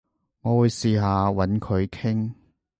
[0.41, 2.33] 我會試下搵佢傾